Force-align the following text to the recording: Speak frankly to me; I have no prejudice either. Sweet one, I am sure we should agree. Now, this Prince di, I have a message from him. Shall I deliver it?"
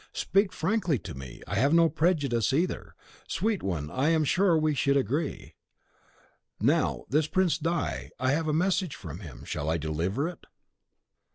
Speak 0.13 0.51
frankly 0.51 0.97
to 0.97 1.13
me; 1.13 1.43
I 1.45 1.53
have 1.57 1.75
no 1.75 1.87
prejudice 1.87 2.53
either. 2.53 2.95
Sweet 3.27 3.61
one, 3.61 3.91
I 3.91 4.09
am 4.09 4.23
sure 4.23 4.57
we 4.57 4.73
should 4.73 4.97
agree. 4.97 5.53
Now, 6.59 7.05
this 7.07 7.27
Prince 7.27 7.59
di, 7.59 8.09
I 8.19 8.31
have 8.31 8.47
a 8.47 8.51
message 8.51 8.95
from 8.95 9.19
him. 9.19 9.45
Shall 9.45 9.69
I 9.69 9.77
deliver 9.77 10.27
it?" 10.27 10.47